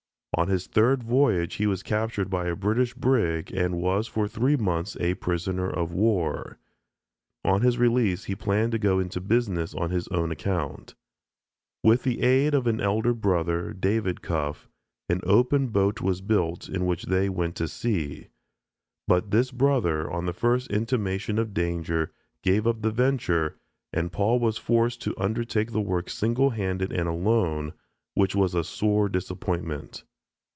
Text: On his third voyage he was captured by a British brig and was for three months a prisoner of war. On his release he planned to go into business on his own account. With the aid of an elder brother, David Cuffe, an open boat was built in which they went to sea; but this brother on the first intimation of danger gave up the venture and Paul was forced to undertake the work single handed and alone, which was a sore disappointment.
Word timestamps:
On 0.37 0.47
his 0.47 0.65
third 0.65 1.03
voyage 1.03 1.55
he 1.55 1.67
was 1.67 1.83
captured 1.83 2.29
by 2.29 2.47
a 2.47 2.55
British 2.55 2.93
brig 2.95 3.51
and 3.53 3.79
was 3.81 4.07
for 4.07 4.27
three 4.27 4.55
months 4.55 4.95
a 4.99 5.13
prisoner 5.15 5.69
of 5.69 5.91
war. 5.91 6.57
On 7.45 7.61
his 7.61 7.77
release 7.77 8.23
he 8.23 8.33
planned 8.35 8.71
to 8.71 8.79
go 8.79 8.97
into 8.97 9.19
business 9.21 9.75
on 9.75 9.91
his 9.91 10.07
own 10.07 10.31
account. 10.31 10.95
With 11.83 12.01
the 12.03 12.21
aid 12.23 12.53
of 12.55 12.65
an 12.65 12.79
elder 12.79 13.13
brother, 13.13 13.71
David 13.73 14.21
Cuffe, 14.23 14.67
an 15.09 15.19
open 15.25 15.67
boat 15.67 15.99
was 16.01 16.21
built 16.21 16.67
in 16.69 16.85
which 16.87 17.03
they 17.03 17.27
went 17.29 17.55
to 17.57 17.67
sea; 17.67 18.29
but 19.09 19.29
this 19.31 19.51
brother 19.51 20.09
on 20.09 20.25
the 20.25 20.33
first 20.33 20.71
intimation 20.71 21.37
of 21.39 21.53
danger 21.53 22.13
gave 22.41 22.65
up 22.65 22.81
the 22.81 22.91
venture 22.91 23.59
and 23.93 24.13
Paul 24.13 24.39
was 24.39 24.57
forced 24.57 25.01
to 25.03 25.13
undertake 25.19 25.71
the 25.71 25.81
work 25.81 26.09
single 26.09 26.49
handed 26.51 26.91
and 26.91 27.07
alone, 27.09 27.73
which 28.15 28.33
was 28.33 28.55
a 28.55 28.63
sore 28.63 29.07
disappointment. 29.09 30.03